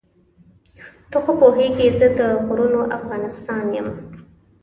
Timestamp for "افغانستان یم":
2.97-3.87